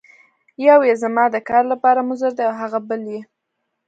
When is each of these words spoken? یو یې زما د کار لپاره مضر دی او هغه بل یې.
یو 0.67 0.79
یې 0.87 0.93
زما 1.03 1.25
د 1.31 1.37
کار 1.49 1.63
لپاره 1.71 2.05
مضر 2.09 2.31
دی 2.37 2.43
او 2.49 2.53
هغه 2.61 2.79
بل 2.87 3.01
یې. 3.13 3.21